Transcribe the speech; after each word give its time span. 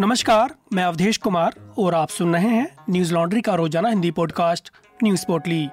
नमस्कार, 0.00 0.54
मैं 0.72 0.84
अवधेश 0.84 1.16
कुमार 1.16 1.54
और 1.78 1.94
आप 1.94 2.08
सुन 2.08 2.34
रहे 2.34 2.48
हैं 2.48 2.76
न्यूज़ 2.90 3.14
लॉन्ड्री 3.14 3.40
का 3.40 3.54
रोज़ाना 3.54 3.88
हिंदी 3.88 4.10
पॉडकास्ट 4.10 4.70
न्यूज़ 5.02 5.24
पोर्टली। 5.26 5.64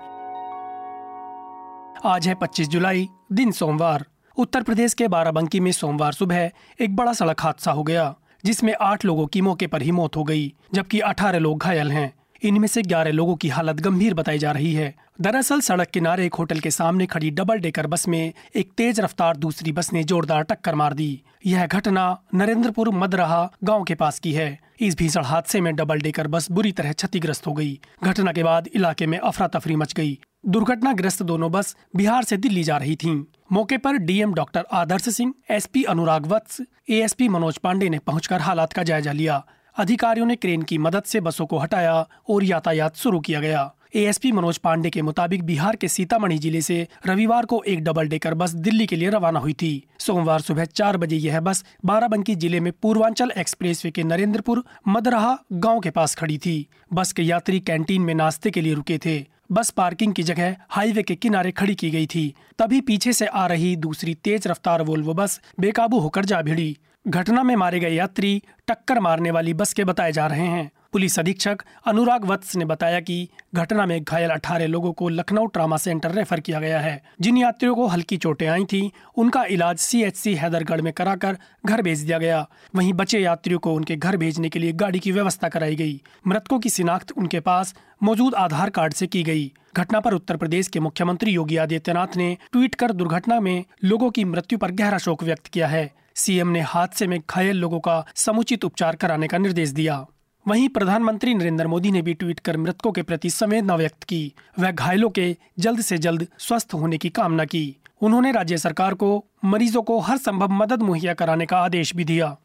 आज 2.05 2.27
है 2.27 2.35
25 2.35 2.67
जुलाई, 2.67 3.09
दिन 3.31 3.51
सोमवार। 3.51 4.05
उत्तर 4.37 4.63
प्रदेश 4.63 4.93
के 4.93 5.07
बाराबंकी 5.07 5.59
में 5.59 5.71
सोमवार 5.71 6.13
सुबह 6.13 6.51
एक 6.81 6.95
बड़ा 6.95 7.13
सड़क 7.13 7.41
हादसा 7.41 7.71
हो 7.71 7.83
गया, 7.83 8.15
जिसमें 8.45 8.73
आठ 8.81 9.05
लोगों 9.05 9.27
की 9.27 9.41
मौके 9.41 9.67
पर 9.67 9.81
ही 9.81 9.91
मौत 9.91 10.15
हो 10.15 10.23
गई, 10.23 10.53
जबकि 10.73 10.99
18 10.99 11.39
लोग 11.39 11.59
घायल 11.59 11.91
हैं। 11.91 12.13
इनमें 12.43 12.67
से 12.67 12.81
11 12.81 13.11
लोगों 13.11 13.35
की 13.35 13.49
हालत 13.49 13.75
गंभीर 13.75 14.13
बताई 14.13 14.37
जा 14.37 14.51
रही 14.51 14.73
है। 14.73 14.95
दरअसल 15.21 15.61
सड़क 15.61 15.87
किनारे 15.87 16.25
एक 16.25 16.33
होटल 16.33 16.59
के 16.59 16.71
सामने 16.71 17.05
खड़ी 17.05 17.29
डबल 17.29 17.59
डेकर 17.59 17.87
बस 17.87 18.07
में 18.07 18.33
एक 18.55 18.71
तेज 18.77 18.99
रफ्तार 18.99 19.37
दूसरी 19.37 19.71
बस 19.71 19.93
ने 19.93 20.03
जोरदार 20.03 20.43
टक्कर 20.43 20.75
मार 20.75 20.93
दी। 20.93 21.21
यह 21.45 21.65
घटना 21.65 22.21
नरेंद्रपुर 22.33 22.89
मदरहा 22.89 23.51
गाँव 23.63 23.83
के 23.83 23.95
पास 23.95 24.19
की 24.19 24.33
है। 24.33 24.59
इस 24.79 24.97
भीषण 24.97 25.23
हादसे 25.23 25.61
में 25.61 25.75
डबल 25.75 26.01
डेकर 26.01 26.27
बस 26.27 26.51
बुरी 26.51 26.71
तरह 26.71 26.93
क्षतिग्रस्त 26.93 27.47
हो 27.47 27.53
गई। 27.53 27.79
घटना 28.03 28.31
के 28.31 28.43
बाद 28.43 28.67
इलाके 28.75 29.07
में 29.07 29.17
अफरा 29.17 29.47
तफरी 29.47 29.75
मच 29.75 29.93
गई। 29.93 30.19
दुर्घटनाग्रस्त 30.45 31.23
दोनों 31.23 31.51
बस 31.51 31.75
बिहार 31.95 32.23
से 32.23 32.37
दिल्ली 32.37 32.63
जा 32.63 32.77
रही 32.77 32.95
थीं। 32.95 33.23
मौके 33.51 33.77
पर 33.77 33.97
DM 33.97 34.33
doctor 34.33 34.65
Adarsh 34.71 35.09
Singh, 35.09 35.33
SP 35.51 35.83
Anurag 35.83 36.25
Vats, 36.25 36.61
ASP 36.89 37.27
Manoj 37.29 37.57
Pandey 37.57 37.89
ने 37.89 37.99
पहुंचकर 37.99 38.41
हालात 38.41 38.73
का 38.73 38.83
जायजा 38.83 39.11
लिया। 39.11 39.45
अधिकारियों 39.75 40.25
ने 40.25 40.35
क्रेन 40.35 40.61
की 40.61 40.77
मदद 40.77 41.03
से 41.03 41.19
बसों 41.19 41.45
को 41.45 41.57
हटाया 41.57 41.93
और 42.29 42.43
यातायात 42.43 42.95
शुरू 42.95 43.19
किया 43.19 43.39
गया। 43.39 43.71
एएसपी 43.95 44.31
मनोज 44.31 44.57
पांडे 44.57 44.89
के 44.89 45.01
मुताबिक 45.01 45.43
बिहार 45.43 45.75
के 45.75 45.87
सीतामढ़ी 45.87 46.37
ज़िले 46.37 46.61
से 46.61 46.87
रविवार 47.07 47.45
को 47.45 47.61
एक 47.67 47.83
डबल 47.83 48.07
डेकर 48.07 48.33
बस 48.33 48.51
दिल्ली 48.57 48.85
के 48.87 48.95
लिए 48.95 49.09
रवाना 49.09 49.39
हुई 49.39 49.53
थी। 49.53 49.71
सोमवार 49.99 50.41
सुबह 50.41 50.65
चार 50.65 50.97
बजे 50.97 51.15
यह 51.15 51.39
बस 51.39 51.63
बाराबंकी 51.85 52.35
ज़िले 52.35 52.59
में 52.59 52.71
पूर्वांचल 52.81 53.31
एक्सप्रेसवे 53.37 53.91
के 53.91 54.03
नरेंद्रपुर, 54.03 54.63
मदरहा 54.87 55.37
गाँव 55.53 55.79
के 55.79 55.89
पास 55.89 56.15
खड़ी 56.15 56.37
थी। 56.37 56.67
बस 56.93 57.11
के 57.11 57.23
यात्री 57.23 57.59
कैंटीन 57.59 58.01
में 58.01 58.13
नाश्ते 58.13 58.51
के 58.51 58.61
लिए 58.61 58.73
रुके 58.73 58.97
थे। 58.97 59.23
बस 59.51 59.69
पार्किंग 59.69 60.13
की 60.13 60.23
जगह 60.23 60.55
हाईवे 60.69 61.03
के 61.03 61.15
किनारे 61.15 61.51
खड़ी 61.51 61.75
की 61.75 61.89
गई 61.89 62.05
थी। 62.05 62.33
तभी 62.59 62.81
पीछे 62.81 63.13
से 63.13 63.25
आ 63.25 63.45
रही 63.47 63.75
दूसरी 63.75 64.13
तेज 64.13 64.47
रफ्तार 64.47 64.81
वोल्वो 64.81 65.13
बस 65.13 65.39
बेकाबू 65.59 65.99
होकर 65.99 66.25
जा 66.25 66.41
भिड़ी। 66.41 66.77
घटना 67.07 67.43
में 67.43 67.55
मारे 67.55 67.79
गए 67.79 67.89
यात्री 67.89 68.43
टक्कर 68.67 68.99
मारने 68.99 69.31
वाली 69.31 69.53
बस 69.53 69.73
के 69.73 69.83
बताए 69.83 70.11
जा 70.11 70.27
रहे 70.27 70.45
हैं। 70.45 70.71
पुलिस 70.93 71.19
अधीक्षक 71.19 71.57
अनुराग 71.85 72.25
वत्स 72.25 72.55
ने 72.55 72.65
बताया 72.65 72.99
कि 72.99 73.29
घटना 73.55 73.85
में 73.85 74.03
घायल 74.03 74.29
18 74.29 74.67
लोगों 74.67 74.93
को 74.93 75.09
लखनऊ 75.09 75.45
ट्रामा 75.45 75.77
सेंटर 75.77 76.11
रेफर 76.11 76.39
किया 76.39 76.59
गया 76.59 76.79
है। 76.79 77.03
जिन 77.21 77.37
यात्रियों 77.37 77.75
को 77.75 77.87
हल्की 77.87 78.17
चोटें 78.17 78.47
आई 78.47 78.65
थी, 78.65 78.91
उनका 79.17 79.43
इलाज 79.43 79.77
सीएचसी 79.77 80.35
हैदरगढ़ 80.35 80.81
में 80.81 80.93
कराकर 80.93 81.37
घर 81.65 81.81
भेज 81.81 81.99
दिया 81.99 82.17
गया। 82.17 82.49
वहीं 82.75 82.93
बचे 82.93 83.19
यात्रियों 83.19 83.59
को 83.59 83.73
उनके 83.73 83.95
घर 83.95 84.17
भेजने 84.17 84.49
के 84.49 84.59
लिए 84.59 84.71
गाड़ी 84.71 84.99
की 84.99 85.11
व्यवस्था 85.11 85.49
कराई 85.49 85.75
गई। 85.75 86.01
मृतकों 86.27 86.59
की 86.59 86.69
शिनाख्त 86.69 87.11
उनके 87.11 87.39
पास 87.39 87.75
मौजूद 88.03 88.35
आधार 88.35 88.69
कार्ड 88.69 88.93
से 88.93 89.07
की 89.07 89.23
गई। 89.23 89.53
घटना 89.77 89.99
पर 89.99 90.13
उत्तर 90.13 90.37
प्रदेश 90.37 90.67
के 90.67 90.79
मुख्यमंत्री 90.79 91.31
योगी 91.31 91.57
आदित्यनाथ 91.57 92.17
ने 92.17 92.37
ट्वीट 92.51 92.75
कर 92.75 92.91
दुर्घटना 92.91 93.39
में 93.39 93.65
लोगों 93.83 94.11
की 94.11 94.23
मृत्यु 94.23 94.57
पर 94.57 94.71
गहरा 94.71 94.97
शोक 94.97 95.23
व्यक्त 95.23 95.47
किया 95.47 95.67
है। 95.67 96.02
सीएम 96.15 96.47
ने 96.47 96.61
हादसे 96.61 97.07
में 97.07 97.19
घायल 97.29 97.57
लोगों 97.57 97.79
का 97.79 98.05
समुचित 98.15 98.65
उपचार 98.65 98.95
कराने 98.95 99.27
का 99.27 99.37
निर्देश 99.37 99.69
दिया। 99.69 100.05
वहीं 100.47 100.69
प्रधानमंत्री 100.69 101.33
नरेंद्र 101.33 101.67
मोदी 101.67 101.91
ने 101.91 102.01
भी 102.01 102.13
ट्वीट 102.13 102.39
कर 102.39 102.57
मृतकों 102.57 102.91
के 102.91 103.01
प्रति 103.01 103.29
संवेदना 103.29 103.75
व्यक्त 103.75 104.03
की। 104.03 104.33
वह 104.59 104.71
घायलों 104.71 105.09
के 105.09 105.37
जल्द 105.59 105.81
से 105.81 105.97
जल्द 105.97 106.27
स्वस्थ 106.39 106.73
होने 106.73 106.97
की 106.97 107.09
कामना 107.09 107.45
की। 107.45 107.75
उन्होंने 108.01 108.31
राज्य 108.31 108.57
सरकार 108.57 108.93
को 108.93 109.25
मरीजों 109.45 109.81
को 109.81 109.99
हर 109.99 110.17
संभव 110.17 110.51
मदद 110.51 110.81
मुहैया 110.81 111.13
कराने 111.13 111.45
का 111.45 111.57
आदेश 111.57 111.95
भी 111.95 112.03
दिया। 112.03 112.37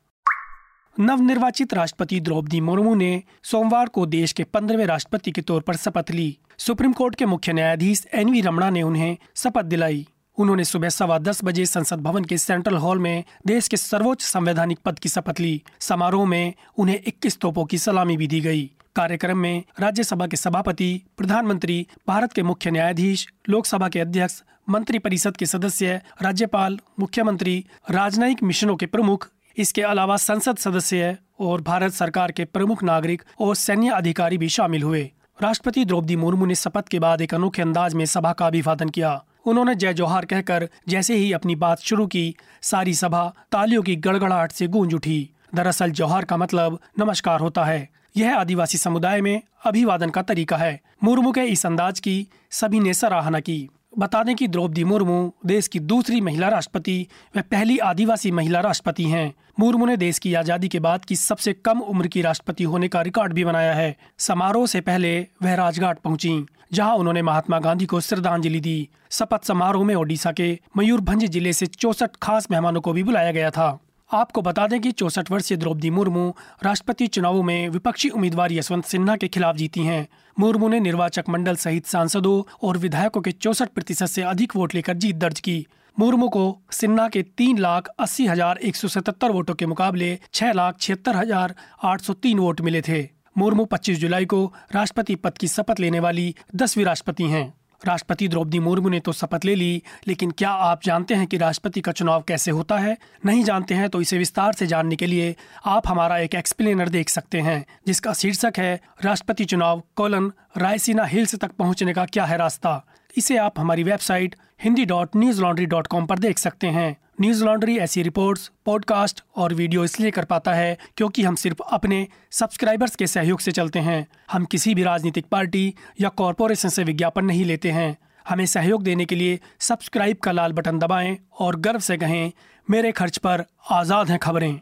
नवनिर्वाचित 1.00 1.74
राष्ट्रपति 1.74 2.20
द्रौपदी 2.20 2.60
मुर्मू 2.60 2.94
ने 2.94 3.22
सोमवार 3.42 3.88
को 3.88 4.06
देश 4.06 4.32
के 4.32 4.44
पंद्रहवें 4.44 4.86
राष्ट्रपति 4.86 5.32
के 5.32 5.40
तौर 5.40 5.60
पर 5.60 5.76
शपथ 5.76 6.10
ली। 6.10 6.38
सुप्रीम 6.58 6.92
कोर्ट 6.92 7.14
के 7.14 7.26
मुख्य 7.26 7.52
न्यायाधीश 7.52 8.06
एन 8.14 8.30
वी 8.30 8.40
रमणा 8.40 8.70
ने 8.70 8.82
उन्हें 8.82 9.16
शपथ 9.34 9.64
दिलाई। 9.64 10.06
उन्होंने 10.38 10.64
सुबह 10.64 10.88
सवा 10.88 11.18
दस 11.18 11.40
बजे 11.44 11.66
संसद 11.66 12.00
भवन 12.00 12.24
के 12.24 12.38
सेंट्रल 12.38 12.74
हॉल 12.74 12.98
में 12.98 13.24
देश 13.46 13.68
के 13.68 13.76
सर्वोच्च 13.76 14.22
संवैधानिक 14.22 14.78
पद 14.78 14.98
की 14.98 15.08
शपथ 15.08 15.40
ली। 15.40 15.62
समारोह 15.80 16.26
में 16.26 16.54
उन्हें 16.78 17.00
21 17.06 17.38
तोपों 17.38 17.64
की 17.64 17.78
सलामी 17.78 18.16
भी 18.16 18.26
दी 18.26 18.40
गई। 18.40 18.70
कार्यक्रम 18.96 19.38
में 19.38 19.62
राज्यसभा 19.80 20.26
के 20.26 20.36
सभापति, 20.36 21.02
प्रधानमंत्री, 21.16 21.86
भारत 22.08 22.32
के 22.32 22.42
मुख्य 22.42 22.70
न्यायाधीश, 22.70 23.28
लोकसभा 23.48 23.88
के 23.88 24.00
अध्यक्ष 24.00 24.42
मंत्री 24.70 24.98
परिषद 24.98 25.36
के 25.36 25.46
सदस्य, 25.46 26.00
राज्यपाल, 26.22 26.78
मुख्यमंत्री, 27.00 27.64
राजनयिक 27.90 28.42
मिशनों 28.42 28.76
के 28.76 28.86
प्रमुख, 28.86 29.28
इसके 29.56 29.82
अलावा 29.82 30.16
संसद 30.16 30.56
सदस्य 30.56 31.16
और 31.40 31.60
भारत 31.60 31.92
सरकार 31.92 32.32
के 32.32 32.44
प्रमुख 32.44 32.82
नागरिक 32.82 33.22
और 33.40 33.54
सैन्य 33.54 33.88
अधिकारी 33.88 34.38
भी 34.38 34.48
शामिल 34.48 34.82
हुए। 34.82 35.10
राष्ट्रपति 35.42 35.84
द्रौपदी 35.84 36.16
मुर्मू 36.16 36.46
ने 36.46 36.54
शपथ 36.54 36.88
के 36.88 36.98
बाद 36.98 37.20
एक 37.20 37.34
अनोखे 37.34 37.62
अंदाज 37.62 37.94
में 37.94 38.06
सभा 38.06 38.32
का 38.32 38.46
अभिवादन 38.46 38.88
किया। 38.88 39.24
उन्होंने 39.48 39.74
जय 39.74 39.92
जोहार 39.94 40.24
कहकर 40.24 40.68
जैसे 40.88 41.14
ही 41.14 41.32
अपनी 41.32 41.54
बात 41.56 41.80
शुरू 41.80 42.06
की, 42.06 42.36
सारी 42.62 42.94
सभा 42.94 43.34
तालियों 43.52 43.82
की 43.82 43.96
गड़गड़ाहट 43.96 44.52
से 44.52 44.66
गूंज 44.66 44.94
उठी। 44.94 45.30
दरअसल 45.54 45.90
जोहार 45.90 46.24
का 46.24 46.36
मतलब 46.36 46.78
नमस्कार 46.98 47.40
होता 47.40 47.64
है। 47.64 47.88
यह 48.16 48.36
आदिवासी 48.36 48.78
समुदाय 48.78 49.20
में 49.20 49.40
अभिवादन 49.64 50.10
का 50.10 50.22
तरीका 50.22 50.56
है। 50.56 50.80
मुर्मू 51.04 51.32
के 51.32 51.40
इस 51.40 51.66
अंदाज 51.66 52.00
की 52.00 52.28
सभी 52.50 52.80
ने 52.80 52.94
सराहना 52.94 53.40
की। 53.40 53.68
बता 53.98 54.22
दें 54.22 54.34
कि 54.36 54.46
द्रौपदी 54.48 54.82
मुर्मू 54.84 55.32
देश 55.46 55.68
की 55.68 55.78
दूसरी 55.82 56.20
महिला 56.20 56.48
राष्ट्रपति 56.48 57.06
व 57.36 57.40
पहली 57.40 57.78
आदिवासी 57.78 58.30
महिला 58.30 58.60
राष्ट्रपति 58.60 59.04
हैं। 59.04 59.32
मुर्मू 59.60 59.86
ने 59.86 59.96
देश 59.96 60.18
की 60.18 60.34
आज़ादी 60.34 60.68
के 60.68 60.80
बाद 60.80 61.04
की 61.04 61.16
सबसे 61.16 61.52
कम 61.54 61.80
उम्र 61.80 62.06
की 62.06 62.22
राष्ट्रपति 62.22 62.64
होने 62.64 62.88
का 62.88 63.02
रिकॉर्ड 63.02 63.32
भी 63.32 63.44
बनाया 63.44 63.72
है। 63.74 63.96
समारोह 64.18 64.66
से 64.66 64.80
पहले 64.80 65.18
वह 65.42 65.54
राजघाट 65.54 65.98
पहुँची, 65.98 66.46
जहाँ 66.72 66.94
उन्होंने 66.94 67.22
महात्मा 67.22 67.58
गांधी 67.58 67.86
को 67.86 68.00
श्रद्धांजलि 68.00 68.60
दी। 68.60 68.88
शपथ 69.10 69.44
समारोह 69.44 69.84
में 69.84 69.94
ओडिशा 69.94 70.32
के 70.32 70.58
मयूरभंज 70.76 71.24
ज़िले 71.24 71.52
से 71.52 71.66
चौसठ 71.66 72.16
खास 72.22 72.50
मेहमानों 72.50 72.80
को 72.80 72.92
भी 72.92 73.02
बुलाया 73.02 73.32
गया 73.32 73.50
था। 73.50 73.78
आपको 74.10 74.42
बता 74.42 74.66
दें 74.66 74.80
कि 74.80 74.90
चौसठ 74.92 75.30
वर्षीय 75.30 75.56
द्रौपदी 75.58 75.88
मुर्मू 75.90 76.28
राष्ट्रपति 76.64 77.06
चुनावों 77.06 77.42
में 77.42 77.68
विपक्षी 77.68 78.08
उम्मीदवार 78.08 78.52
यशवंत 78.52 78.84
सिन्हा 78.84 79.16
के 79.16 79.28
खिलाफ 79.28 79.56
जीती 79.56 79.82
हैं। 79.82 80.06
मुर्मू 80.36 80.68
ने 80.68 80.80
निर्वाचक 80.80 81.28
मंडल 81.28 81.56
सहित 81.56 81.86
सांसदों 81.86 82.42
और 82.62 82.78
विधायकों 82.78 83.20
के 83.20 83.32
चौसठ 83.32 83.68
प्रतिशत 83.68 84.06
से 84.06 84.22
अधिक 84.22 84.56
वोट 84.56 84.74
लेकर 84.74 84.96
जीत 84.96 85.16
दर्ज 85.16 85.40
की। 85.40 85.66
मुर्मू 85.96 86.28
को 86.28 86.46
सिन्हा 86.70 87.08
के 87.08 87.22
तीन 87.22 87.58
लाख 87.58 87.88
अस्सी 87.98 88.26
हज़ार 88.26 88.58
एक 88.58 88.76
सौ 88.76 88.88
सतहत्तर 88.88 89.30
वोटों 89.30 89.54
के 89.54 89.66
मुकाबले 89.66 90.18
छह 90.32 90.52
लाख 90.52 90.78
छिहत्तर 90.80 91.16
हज़ार 91.16 91.54
आठ 91.84 92.00
सौ 92.00 92.12
तीन 92.14 92.38
वोट 92.38 92.60
मिले 92.60 92.82
थे। 92.82 93.06
मुर्मू 93.38 93.64
25 93.64 93.98
जुलाई 93.98 94.24
को 94.24 94.44
राष्ट्रपति 94.72 95.14
पद 95.14 95.38
की 95.38 95.48
शपथ 95.48 95.80
लेने 95.80 96.00
वाली 96.00 96.34
दसवीं 96.56 96.84
राष्ट्रपति 96.84 97.24
हैं। 97.24 97.52
राष्ट्रपति 97.86 98.28
द्रौपदी 98.28 98.58
मुर्मू 98.58 98.88
ने 98.88 99.00
तो 99.00 99.12
शपथ 99.12 99.44
ले 99.44 99.54
ली, 99.54 99.82
लेकिन 100.06 100.30
क्या 100.30 100.50
आप 100.50 100.82
जानते 100.82 101.14
हैं 101.14 101.26
कि 101.26 101.36
राष्ट्रपति 101.36 101.80
का 101.80 101.92
चुनाव 101.92 102.22
कैसे 102.22 102.50
होता 102.50 102.78
है? 102.78 102.96
नहीं 103.26 103.44
जानते 103.44 103.74
हैं 103.74 103.88
तो 103.88 104.00
इसे 104.00 104.18
विस्तार 104.18 104.52
से 104.52 104.66
जानने 104.66 104.96
के 104.96 105.06
लिए 105.06 105.36
आप 105.66 105.88
हमारा 105.88 106.18
एक 106.18 106.34
एक्सप्लेनर 106.34 106.88
देख 106.88 107.08
सकते 107.08 107.40
हैं, 107.40 107.64
जिसका 107.86 108.12
शीर्षक 108.12 108.52
है, 108.58 108.80
राष्ट्रपति 109.04 109.44
चुनाव, 109.44 109.82
कोलन, 109.96 110.32
रायसीना 110.56 111.04
हिल्स 111.04 111.34
तक 111.34 111.50
पहुँचने 111.50 111.94
का 111.94 112.04
क्या 112.04 112.24
है 112.24 112.36
रास्ता? 112.36 112.84
इसे 113.18 113.36
आप 113.36 113.58
हमारी 113.58 113.82
website 113.82 114.34
Hindi 114.62 114.84
dot 114.84 115.16
news 115.16 115.40
laundry 115.42 115.64
dot 115.66 115.86
com 115.86 116.04
पर 116.06 116.18
देख 116.18 116.38
सकते 116.38 116.66
हैं। 116.66 116.96
न्यूज़ 117.20 117.44
लॉन्ड्री 117.44 117.76
ऐसी 117.78 118.02
रिपोर्ट्स 118.02 118.50
पॉडकास्ट 118.64 119.22
और 119.36 119.54
वीडियो 119.54 119.84
इसलिए 119.84 120.10
कर 120.10 120.24
पाता 120.24 120.52
है 120.52 120.76
क्योंकि 120.96 121.22
हम 121.22 121.34
सिर्फ़ 121.34 121.62
अपने 121.62 122.06
सब्सक्राइबर्स 122.30 122.94
के 122.96 123.06
सहयोग 123.06 123.40
से 123.40 123.52
चलते 123.52 123.78
हैं। 123.78 124.06
हम 124.32 124.44
किसी 124.44 124.74
भी 124.74 124.82
राजनीतिक 124.82 125.26
पार्टी 125.26 125.74
या 126.00 126.08
कॉरपोरेशन 126.08 126.68
से 126.68 126.84
विज्ञापन 126.84 127.24
नहीं 127.24 127.44
लेते 127.44 127.70
हैं। 127.70 127.96
हमें 128.26 128.44
सहयोग 128.46 128.82
देने 128.82 129.04
के 129.04 129.14
लिए 129.14 129.40
सब्सक्राइब 129.60 130.16
का 130.16 130.32
लाल 130.32 130.52
बटन 130.52 130.78
दबाएँ 130.78 131.16
और 131.40 131.56
गर्व 131.56 131.80
से 131.80 131.96
कहें, 131.96 132.32
मेरे 132.68 132.92
खर्च 132.92 133.18
पर 133.18 133.44
आज़ाद 133.70 134.10
हैं 134.10 134.18
खबरें। 134.18 134.60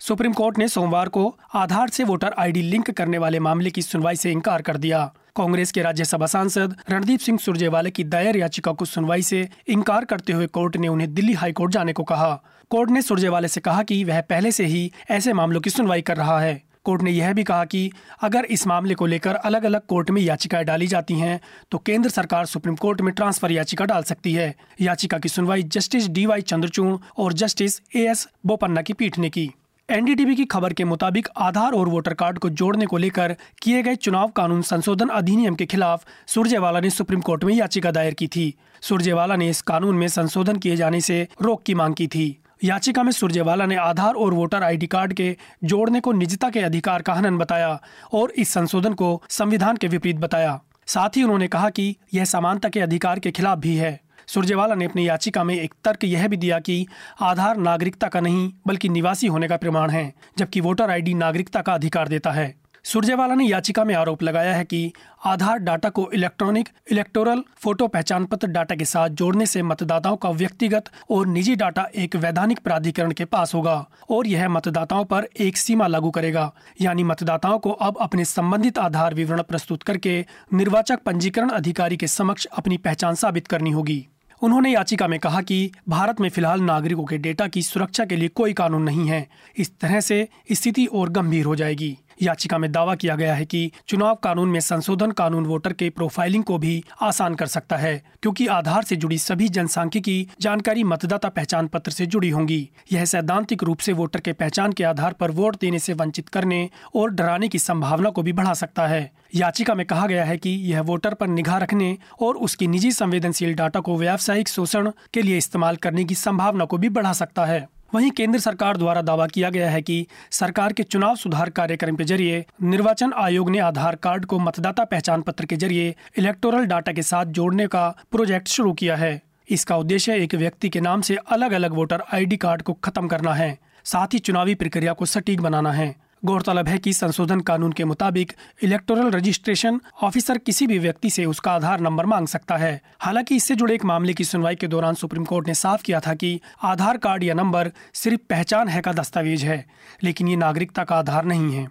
सुप्रीम 0.00 0.32
कोर्ट 0.32 0.58
ने 0.58 0.68
सोमवार 0.68 1.08
को 1.08 1.24
आधार 1.54 1.88
से 1.88 2.04
वोटर 2.04 2.34
आईडी 2.38 2.62
लिंक 2.62 2.90
करने 2.90 3.18
वाले 3.18 3.40
मामले 3.40 3.70
की 3.70 3.82
सुनवाई 3.82 4.16
से 4.16 4.32
इनकार 4.32 4.62
कर 4.62 4.76
दिया। 4.76 5.12
कांग्रेस 5.36 5.72
के 5.72 5.82
राज्यसभा 5.82 6.26
सांसद 6.26 6.76
रणदीप 6.90 7.20
सिंह 7.20 7.38
सुरजेवाला 7.38 7.90
की 7.90 8.04
दायर 8.04 8.36
याचिका 8.36 8.72
को 8.72 8.84
सुनवाई 8.84 9.22
से 9.22 9.48
इनकार 9.68 10.04
करते 10.04 10.32
हुए 10.32 10.46
कोर्ट 10.48 10.76
ने 10.76 10.88
उन्हें 10.88 11.12
दिल्ली 11.14 11.32
हाईकोर्ट 11.32 11.72
जाने 11.72 11.92
को 11.92 12.04
कहा। 12.04 12.30
कोर्ट 12.70 12.90
ने 12.90 13.02
सुरजेवाला 13.02 13.48
से 13.48 13.60
कहा 13.60 13.82
कि 13.82 14.02
वह 14.04 14.20
पहले 14.20 14.52
से 14.52 14.64
ही 14.66 14.90
ऐसे 15.10 15.32
मामलों 15.32 15.60
की 15.60 15.70
सुनवाई 15.70 16.02
कर 16.02 16.16
रहा 16.16 16.38
है। 16.40 16.62
कोर्ट 16.84 17.02
ने 17.02 17.10
यह 17.10 17.32
भी 17.32 17.44
कहा 17.44 17.64
कि 17.64 17.90
अगर 18.22 18.44
इस 18.44 18.66
मामले 18.66 18.94
को 18.94 19.06
लेकर 19.06 19.34
अलग 19.34 19.64
अलग 19.64 19.86
कोर्ट 19.86 20.10
में 20.10 20.20
याचिकाएँ 20.22 20.64
डाली 20.64 20.86
जाती 20.86 21.14
हैं 21.14 21.40
तो 21.70 21.78
केंद्र 21.78 22.10
सरकार 22.10 22.46
सुप्रीम 22.46 22.76
कोर्ट 22.76 23.00
में 23.00 23.12
ट्रांसफ़र 23.14 23.52
याचिका 23.52 23.84
डाल 23.84 24.02
सकती 24.02 24.32
है। 24.32 24.54
याचिका 24.80 25.18
की 25.18 25.28
सुनवाई 25.28 25.62
जस्टिस 25.62 26.08
डी 26.08 26.26
वाई 26.26 26.42
चंद्रचूड़ 26.42 26.96
और 27.18 27.32
जस्टिस 27.32 27.80
ए 27.96 28.06
एस 28.08 28.26
बोपन्ना 28.46 28.82
की 28.82 28.92
पीठ 28.92 29.18
ने 29.18 29.30
की। 29.30 29.50
एनडीटीवी 29.90 30.34
की 30.36 30.44
खबर 30.44 30.72
के 30.72 30.84
मुताबिक 30.84 31.28
आधार 31.36 31.72
और 31.72 31.88
वोटर 31.88 32.14
कार्ड 32.14 32.38
को 32.38 32.48
जोड़ने 32.50 32.86
को 32.86 32.96
लेकर 32.96 33.36
किए 33.62 33.82
गए 33.82 33.94
चुनाव 33.94 34.28
कानून 34.28 34.62
संशोधन 34.62 35.08
अधिनियम 35.08 35.54
के 35.54 35.66
खिलाफ 35.66 36.06
सुरजेवाला 36.26 36.80
ने 36.80 36.90
सुप्रीम 36.90 37.20
कोर्ट 37.20 37.44
में 37.44 37.54
याचिका 37.54 37.90
दायर 37.90 38.14
की 38.14 38.26
थी। 38.26 38.54
सुरजेवाला 38.82 39.36
ने 39.36 39.48
इस 39.48 39.60
कानून 39.62 39.96
में 39.96 40.08
संशोधन 40.08 40.56
किए 40.56 40.76
जाने 40.76 41.00
से 41.00 41.28
रोक 41.42 41.62
की 41.62 41.74
मांग 41.74 41.94
की 41.94 42.06
थी। 42.06 42.38
याचिका 42.64 43.02
में 43.02 43.12
सुरजेवाला 43.12 43.66
ने 43.66 43.76
आधार 43.76 44.14
और 44.14 44.34
वोटर 44.34 44.62
आईडी 44.62 44.86
कार्ड 44.86 45.12
के 45.12 45.36
जोड़ने 45.64 46.00
को 46.00 46.12
निजता 46.12 46.50
के 46.50 46.60
अधिकार 46.60 47.02
का 47.02 47.14
हनन 47.14 47.38
बताया 47.38 47.80
और 48.12 48.30
इस 48.30 48.48
संशोधन 48.48 48.92
को 48.92 49.22
संविधान 49.28 49.76
के 49.76 49.88
विपरीत 49.88 50.16
बताया। 50.16 50.60
साथ 50.86 51.16
ही 51.16 51.22
उन्होंने 51.22 51.48
कहा 51.48 51.70
कि 51.70 51.96
यह 52.14 52.24
समानता 52.24 52.68
के 52.68 52.80
अधिकार 52.80 53.18
के 53.18 53.30
खिलाफ 53.30 53.58
भी 53.58 53.76
है। 53.76 54.00
सुरजेवाला 54.28 54.74
ने 54.74 54.84
अपनी 54.84 55.08
याचिका 55.08 55.44
में 55.44 55.54
एक 55.54 55.74
तर्क 55.84 56.04
यह 56.04 56.28
भी 56.28 56.36
दिया 56.36 56.58
कि 56.58 56.86
आधार 57.20 57.56
नागरिकता 57.56 58.08
का 58.08 58.20
नहीं, 58.20 58.52
बल्कि 58.66 58.88
निवासी 58.88 59.26
होने 59.26 59.48
का 59.48 59.56
प्रमाण 59.56 59.90
है, 59.90 60.12
जबकि 60.38 60.60
वोटर 60.60 60.90
आईडी 60.90 61.14
नागरिकता 61.14 61.62
का 61.62 61.74
अधिकार 61.74 62.08
देता 62.08 62.30
है। 62.30 62.54
सुरजेवाला 62.84 63.34
ने 63.34 63.44
याचिका 63.44 63.84
में 63.84 63.94
आरोप 63.94 64.22
लगाया 64.22 64.54
है 64.54 64.64
कि 64.64 64.92
आधार 65.24 65.58
डाटा 65.58 65.88
को 65.88 66.10
इलेक्ट्रॉनिक, 66.14 66.68
इलेक्टोरल, 66.90 67.42
फ़ोटो 67.56 67.86
पहचान 67.88 68.24
पत्र 68.24 68.46
डाटा 68.46 68.74
के 68.74 68.84
साथ 68.84 69.08
जोड़ने 69.08 69.46
से 69.46 69.62
मतदाताओं 69.62 70.16
का 70.16 70.30
व्यक्तिगत 70.30 70.90
और 71.10 71.26
निजी 71.26 71.56
डाटा 71.56 71.86
एक 71.94 72.16
वैधानिक 72.16 72.58
प्राधिकरण 72.58 73.12
के 73.12 73.24
पास 73.24 73.54
होगा, 73.54 73.86
और 74.10 74.26
यह 74.26 74.48
मतदाताओं 74.48 75.04
पर 75.04 75.28
एक 75.40 75.56
सीमा 75.56 75.86
लागू 75.86 76.10
करेगा। 76.10 76.52
यानी 76.80 77.02
मतदाताओं 77.02 77.58
को 77.58 77.70
अब 77.70 77.96
अपने 78.00 78.24
संबंधित 78.24 78.78
आधार 78.78 79.14
विवरण 79.14 79.42
प्रस्तुत 79.42 79.82
करके 79.82 80.24
निर्वाचक 80.54 81.02
पंजीकरण 81.02 81.48
अधिकारी 81.48 81.96
के 81.96 82.06
समक्ष 82.06 82.46
अपनी 82.46 82.76
पहचान 82.76 83.14
साबित 83.14 83.46
करनी 83.46 83.70
होगी। 83.70 84.06
उन्होंने 84.42 84.72
याचिका 84.72 85.08
में 85.08 85.18
कहा 85.20 85.42
कि 85.42 85.72
भारत 85.88 86.20
में 86.20 86.28
फ़िलहाल 86.28 86.60
नागरिकों 86.60 87.04
के 87.04 87.18
डेटा 87.18 87.46
की 87.48 87.62
सुरक्षा 87.62 88.04
के 88.04 88.16
लिए 88.16 88.28
कोई 88.28 88.52
कानून 88.52 88.82
नहीं 88.82 89.08
है। 89.08 89.28
इस 89.56 89.78
तरह 89.78 90.00
से 90.00 90.28
स्थिति 90.52 90.86
और 90.86 91.08
गंभीर 91.08 91.44
हो 91.44 91.56
जाएगी। 91.56 91.98
याचिका 92.22 92.58
में 92.58 92.70
दावा 92.72 92.94
किया 92.94 93.14
गया 93.16 93.34
है 93.34 93.44
कि 93.44 93.70
चुनाव 93.88 94.14
कानून 94.14 94.48
में 94.48 94.60
संशोधन 94.60 95.10
कानून 95.10 95.46
वोटर 95.46 95.72
के 95.72 95.90
प्रोफाइलिंग 95.90 96.44
को 96.44 96.58
भी 96.58 96.82
आसान 97.02 97.34
कर 97.34 97.46
सकता 97.46 97.76
है, 97.76 98.02
क्योंकि 98.22 98.46
आधार 98.46 98.82
से 98.82 98.96
जुड़ी 98.96 99.18
सभी 99.18 99.48
जनसांख्यिकी 99.48 100.28
जानकारी 100.40 100.84
मतदाता 100.84 101.28
पहचान 101.28 101.66
पत्र 101.66 101.90
से 101.90 102.06
जुड़ी 102.06 102.30
होंगी। 102.30 102.68
यह 102.92 103.04
सैद्धांतिक 103.04 103.62
रूप 103.62 103.78
से 103.78 103.92
वोटर 103.92 104.20
के 104.20 104.32
पहचान 104.32 104.72
के 104.72 104.84
आधार 104.84 105.12
पर 105.12 105.30
वोट 105.30 105.56
देने 105.60 105.78
से 105.78 105.92
वंचित 105.92 106.28
करने 106.28 106.68
और 106.94 107.10
डराने 107.10 107.48
की 107.48 107.58
संभावना 107.58 108.10
को 108.10 108.22
भी 108.22 108.32
बढ़ा 108.32 108.54
सकता 108.54 108.86
है। 108.86 109.10
याचिका 109.34 109.74
में 109.74 109.86
कहा 109.86 110.06
गया 110.06 110.24
है 110.24 110.36
कि 110.36 110.50
यह 110.50 110.80
वोटर 110.80 111.14
पर 111.14 111.26
निगाह 111.26 111.58
रखने 111.58 111.96
और 112.20 112.36
उसकी 112.36 112.66
निजी 112.66 112.92
संवेदनशील 112.92 113.54
डाटा 113.54 113.80
को 113.80 113.96
व्यावसायिक 113.98 114.48
शोषण 114.48 114.90
के 115.14 115.22
लिए 115.22 115.38
इस्तेमाल 115.38 115.76
करने 115.76 116.04
की 116.04 116.14
संभावना 116.14 116.64
को 116.64 116.78
भी 116.78 116.88
बढ़ा 116.88 117.12
सकता 117.12 117.44
है। 117.44 117.66
वहीं 117.92 118.10
केंद्र 118.10 118.38
सरकार 118.38 118.76
द्वारा 118.76 119.02
दावा 119.02 119.26
किया 119.26 119.50
गया 119.50 119.70
है 119.70 119.82
कि 119.82 120.06
सरकार 120.30 120.72
के 120.72 120.82
चुनाव 120.82 121.16
सुधार 121.16 121.50
कार्यक्रम 121.50 121.96
के 121.96 122.04
ज़रिए 122.04 122.44
निर्वाचन 122.62 123.12
आयोग 123.16 123.50
ने 123.50 123.58
आधार 123.58 123.96
कार्ड 123.96 124.24
को 124.24 124.38
मतदाता 124.38 124.84
पहचान 124.84 125.22
पत्र 125.22 125.46
के 125.46 125.56
ज़रिए 125.56 125.94
इलेक्टोरल 126.18 126.64
डाटा 126.64 126.92
के 126.92 127.02
साथ 127.02 127.26
जोड़ने 127.32 127.66
का 127.66 127.88
प्रोजेक्ट 128.10 128.48
शुरू 128.48 128.72
किया 128.72 128.96
है। 128.96 129.20
इसका 129.48 129.76
उद्देश्य 129.76 130.14
एक 130.14 130.34
व्यक्ति 130.34 130.68
के 130.68 130.80
नाम 130.80 131.00
से 131.00 131.16
अलग 131.28 131.52
अलग 131.52 131.74
वोटर 131.74 132.02
आईडी 132.14 132.36
कार्ड 132.36 132.62
को 132.62 132.72
खत्म 132.74 133.08
करना 133.08 133.34
है, 133.34 133.58
साथ 133.84 134.14
ही 134.14 134.18
चुनावी 134.18 134.54
प्रक्रिया 134.54 134.92
को 134.92 135.06
सटीक 135.06 135.40
बनाना 135.40 135.72
है। 135.72 135.94
गौरतलब 136.22 136.68
है 136.68 136.78
कि 136.78 136.92
संशोधन 136.92 137.40
कानून 137.40 137.72
के 137.72 137.84
मुताबिक 137.84 138.32
इलेक्टोरल 138.62 139.10
रजिस्ट्रेशन 139.10 139.80
ऑफिसर 140.02 140.38
किसी 140.38 140.66
भी 140.66 140.78
व्यक्ति 140.78 141.10
से 141.10 141.24
उसका 141.24 141.52
आधार 141.52 141.80
नंबर 141.80 142.06
मांग 142.06 142.26
सकता 142.26 142.56
है। 142.56 142.80
हालाँकि 143.00 143.36
इससे 143.36 143.54
जुड़े 143.54 143.74
एक 143.74 143.84
मामले 143.84 144.14
की 144.14 144.24
सुनवाई 144.24 144.54
के 144.54 144.66
दौरान 144.66 144.94
सुप्रीम 144.94 145.24
कोर्ट 145.24 145.46
ने 145.46 145.54
साफ़ 145.54 145.82
किया 145.82 146.00
था 146.00 146.14
कि 146.14 146.40
आधार 146.64 146.96
कार्ड 146.96 147.24
या 147.24 147.34
नंबर 147.34 147.72
सिर्फ़ 147.94 148.20
पहचान 148.30 148.68
है 148.68 148.80
का 148.80 148.92
दस्तावेज़ 148.92 149.46
है, 149.46 149.64
लेकिन 150.02 150.28
ये 150.28 150.36
नागरिकता 150.36 150.84
का 150.84 150.96
आधार 150.96 151.24
नहीं 151.24 151.52
है। 151.52 151.68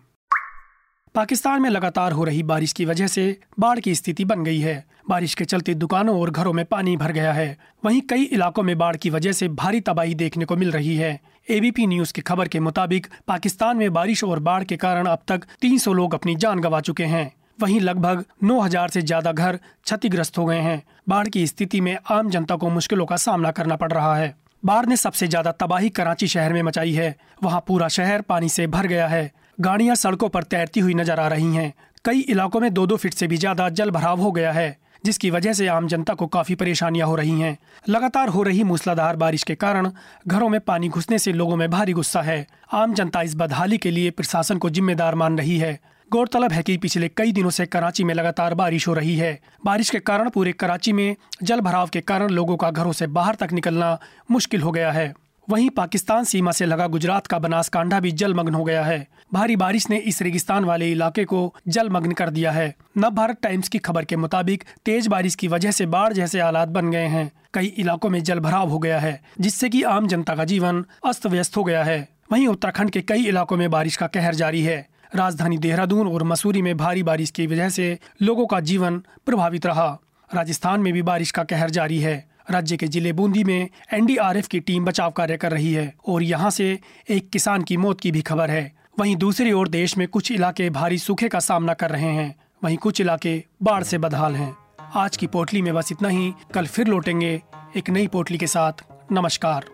पाकिस्तान 1.16 1.62
में 1.62 1.70
लगातार 1.70 2.12
हो 2.12 2.24
रही 2.24 2.42
बारिश 2.44 2.72
की 2.74 2.86
वजह 2.86 3.08
से 3.08 3.38
बाढ़ 3.60 3.80
की 3.80 3.94
स्थिति 3.96 4.24
बन 4.26 4.44
गई 4.44 4.60
है। 4.60 4.84
बारिश 5.10 5.34
के 5.36 5.46
चलते 5.46 5.74
दुकानों 5.74 6.20
और 6.22 6.30
घरों 6.32 6.54
में 6.54 6.64
पानी 6.66 6.96
भर 6.98 7.12
गया 7.12 7.34
है। 7.34 7.58
वहीं 7.86 8.02
कई 8.02 8.24
इलाकों 8.24 8.64
में 8.64 8.78
बाढ़ 8.78 8.96
की 8.96 9.10
वजह 9.10 9.32
से 9.32 9.48
भारी 9.48 9.80
तबाही 9.82 10.16
देखने 10.16 10.46
को 10.46 10.56
मिल 10.56 10.72
रही 10.72 10.96
है। 10.96 11.20
एबीपी 11.50 11.88
न्यूज़ 11.88 12.14
की 12.14 12.22
खबर 12.22 12.48
के 12.48 12.60
मुताबिक, 12.60 13.08
पाकिस्तान 13.28 13.78
में 13.78 13.94
बारिश 13.94 14.24
और 14.24 14.40
बाढ़ 14.40 14.64
के 14.64 14.78
कारण 14.78 15.06
अब 15.06 15.22
तक 15.28 15.46
300 15.62 15.94
लोग 15.94 16.14
अपनी 16.14 16.36
जान 16.36 16.60
गंवा 16.60 16.80
चुके 16.80 17.06
हैं। 17.06 17.32
वहीं 17.62 17.80
लगभग 17.82 18.26
9000 18.44 18.90
से 18.90 19.02
ज़्यादा 19.02 19.32
घर 19.32 19.56
क्षतिग्रस्त 19.56 20.38
हो 20.38 20.46
गए 20.46 20.60
हैं। 20.60 20.82
बाढ़ 21.10 21.28
की 21.28 21.48
स्थिति 21.48 21.82
में 21.82 21.98
आम 22.10 22.30
जनता 22.30 22.56
को 22.56 22.70
मुश्किलों 22.70 23.06
का 23.06 23.16
सामना 23.18 23.52
करना 23.52 23.76
पड़ 23.76 23.92
रहा 23.92 24.16
है। 24.16 24.36
बाढ़ 24.66 24.86
ने 24.86 24.98
सबसे 24.98 25.28
ज़्यादा 25.28 25.52
तबाही 25.52 25.90
कराची 25.90 26.28
शहर 26.28 26.54
में 26.54 26.62
मचाई 26.64 26.94
है। 26.94 27.16
वहाँ 27.44 27.64
पूरा 27.68 27.88
शहर 27.88 28.22
पानी 28.22 28.50
से 28.50 28.68
भर 28.68 28.88
गया 28.88 29.08
है। 29.08 29.32
गाड़ियाँ 29.58 29.96
सड़कों 29.96 30.30
पर 30.30 30.44
तैरती 30.44 30.80
हुई 30.80 30.94
नज़र 30.94 31.20
आ 31.20 31.28
रही 31.28 31.56
हैं। 31.56 31.74
कई 32.06 32.20
इलाकों 32.22 32.60
में 32.60 32.74
दो 32.74 32.86
दो 32.88 32.96
फीट 32.98 33.14
से 33.14 33.28
भी 33.28 33.38
ज़्यादा 33.38 33.70
जल 33.72 33.92
भराव 33.92 34.22
हो 34.22 34.32
गया 34.32 34.52
है, 34.52 34.78
जिसकी 35.06 35.30
वजह 35.30 35.54
से 35.54 35.68
आम 35.68 35.88
जनता 35.88 36.14
को 36.14 36.28
काफ़ी 36.28 36.56
परेशानियाँ 36.56 37.08
हो 37.08 37.16
रही 37.16 37.40
हैं। 37.42 37.58
लगातार 37.90 38.30
हो 38.30 38.44
रही 38.44 38.64
मूसलाधार 38.64 39.16
बारिश 39.16 39.44
के 39.44 39.56
कारण 39.56 39.90
घरों 40.28 40.50
में 40.50 40.60
पानी 40.62 40.90
घुसने 40.90 41.20
से 41.20 41.34
लोगों 41.34 41.56
में 41.56 41.70
भारी 41.72 41.94
गुस्सा 41.94 42.22
है। 42.22 42.46
आम 42.74 42.94
जनता 42.94 43.22
इस 43.22 43.36
बदहाली 43.36 43.78
के 43.78 43.92
लिए 43.92 44.12
प्रशासन 44.12 44.58
को 44.58 44.70
जिम्मेदार 44.70 45.16
मान 45.16 45.38
रही 45.38 45.58
है। 45.58 45.80
गौरतलब 46.12 46.52
है 46.52 46.62
कि 46.64 46.78
पिछले 46.78 47.08
कई 47.08 47.32
दिनों 47.32 47.50
से 47.50 47.66
कराची 47.66 48.04
में 48.04 48.14
लगातार 48.14 48.54
बारिश 48.54 48.88
हो 48.88 48.94
रही 48.94 49.16
है। 49.16 49.40
बारिश 49.66 49.90
के 49.90 50.00
कारण 50.00 50.30
पूरे 50.30 50.52
कराची 50.54 50.94
में 50.94 51.16
जल 51.44 51.62
भराव 51.62 51.90
के 51.94 52.02
कारण 52.02 52.30
लोगों 52.30 52.58
का 52.58 52.72
घरों 52.72 52.92
से 52.92 53.08
बाहर 53.10 53.36
तक 53.36 53.54
निकलना 53.54 53.98
मुश्किल 54.32 54.62
हो 54.62 54.72
गया 54.72 54.92
है। 54.92 55.14
वहीं 55.50 55.70
पाकिस्तान 55.70 56.24
सीमा 56.24 56.52
से 56.52 56.66
लगा 56.66 56.88
गुजरात 56.88 57.28
का 57.28 57.40
बनासकांडा 57.40 58.00
भी 58.00 58.12
जलमग्न 58.12 58.54
हो 58.54 58.64
गया 58.64 58.84
है। 58.84 59.08
भारी 59.34 59.56
बारिश 59.56 59.90
ने 59.90 59.98
इस 59.98 60.22
रेगिस्तान 60.22 60.66
वाले 60.66 60.92
इलाके 60.92 61.26
को 61.26 61.56
जलमग्न 61.68 62.12
कर 62.12 62.30
दिया 62.30 62.52
है। 62.52 62.76
नव 62.98 63.10
भारत 63.10 63.38
टाइम्स 63.42 63.70
की 63.70 63.78
खबर 63.78 64.06
के 64.06 64.16
मुताबिक, 64.16 64.64
तेज 64.86 65.08
बारिश 65.08 65.36
की 65.36 65.48
वजह 65.48 65.72
से 65.72 65.86
बाढ़ 65.86 66.14
जैसे 66.14 66.42
हालात 66.42 66.68
बन 66.68 66.92
गए 66.92 67.06
हैं। 67.06 67.32
कई 67.54 67.66
इलाकों 67.66 68.10
में 68.10 68.24
जल 68.24 68.40
भराव 68.40 68.70
हो 68.70 68.80
गया 68.80 69.00
है, 69.00 69.22
जिससे 69.40 69.70
कि 69.70 69.84
आम 69.84 70.08
जनता 70.08 70.36
का 70.36 70.46
जीवन 70.46 70.86
अस्त 71.06 71.28
व्यस्त 71.28 71.58
हो 71.58 71.64
गया 71.64 71.84
है। 71.84 72.10
वहीं 72.32 72.48
उत्तराखंड 72.48 72.90
के 72.90 73.02
कई 73.02 73.26
इलाकों 73.26 73.58
में 73.58 73.72
बारिश 73.72 73.96
का 73.96 74.08
कहर 74.08 74.36
जारी 74.36 74.62
है। 74.62 74.88
राजधानी 75.16 75.58
देहरादून 75.58 76.08
और 76.08 76.24
मसूरी 76.24 76.62
में 76.62 76.78
भारी 76.78 77.04
बारिश 77.04 77.30
की 77.30 77.48
वजह 77.48 77.70
से 77.70 78.00
लोगों 78.22 78.46
का 78.46 78.60
जीवन 78.60 78.98
प्रभावित 79.26 79.66
रहा। 79.66 80.00
राजस्थान 80.36 80.80
में 80.80 80.94
भी 80.94 81.02
बारिश 81.02 81.32
का 81.32 81.44
कहर 81.44 81.70
जारी 81.70 82.00
है। 82.00 82.35
राज्य 82.52 82.78
के 82.78 82.88
ज़िले 82.88 83.14
बूंदी 83.14 83.44
में 83.44 83.70
एनडीआरएफ 83.94 84.48
की 84.48 84.60
टीम 84.60 84.86
बचाव 84.86 85.12
कार्य 85.12 85.38
कर 85.38 85.52
रही 85.52 85.74
है 85.74 85.94
और 86.08 86.24
यहाँ 86.24 86.50
से 86.50 86.80
एक 87.10 87.30
किसान 87.30 87.62
की 87.62 87.78
मौत 87.78 88.02
की 88.02 88.12
भी 88.12 88.22
खबर 88.22 88.52
है। 88.52 88.72
वहीं 89.00 89.16
दूसरी 89.16 89.52
ओर 89.52 89.68
देश 89.68 89.98
में 89.98 90.08
कुछ 90.08 90.32
इलाके 90.32 90.70
भारी 90.70 90.98
सूखे 90.98 91.28
का 91.28 91.40
सामना 91.40 91.74
कर 91.74 91.90
रहे 91.90 92.12
हैं। 92.12 92.36
वहीं 92.64 92.78
कुछ 92.78 93.02
इलाके 93.02 93.44
बाढ़ 93.64 93.84
से 93.84 93.98
बदहाल 93.98 94.36
हैं। 94.36 94.56
आज 94.96 95.18
की 95.18 95.28
पोटली 95.28 95.62
में 95.62 95.74
बस 95.74 95.92
इतना 95.92 96.10
ही। 96.10 96.34
कल 96.54 96.66
फिर 96.66 96.88
लौटेंगे 96.88 97.42
एक 97.78 97.90
नई 97.90 98.08
पोटली 98.08 98.38
के 98.38 98.48
साथ। 98.48 98.86
नमस्कार। 99.12 99.66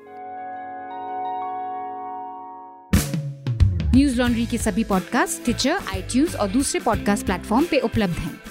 न्यूज़ 3.95 4.17
लॉन्ड्री 4.17 4.45
के 4.45 4.57
सभी 4.57 4.83
पॉडकास्ट 4.83 5.43
ट्विटर 5.43 5.79
आईटीज 5.93 6.35
और 6.35 6.47
दूसरे 6.47 6.79
पॉडकास्ट 6.79 7.25
प्लेटफॉर्म 7.25 7.65
पे 7.65 7.79
उपलब्ध 7.79 8.17
हैं। 8.17 8.50